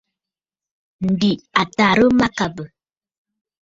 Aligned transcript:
Ǹdè 1.09 1.31
à 1.61 1.63
tàrə 1.75 2.05
mâkàbə̀. 2.19 2.65